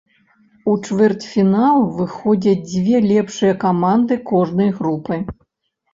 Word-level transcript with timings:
У 0.71 0.71
чвэрцьфінал 0.85 1.77
выходзяць 1.99 2.55
дзве 2.71 3.03
лепшыя 3.11 3.53
каманды 3.65 4.21
кожнай 4.33 4.69
групы. 4.79 5.25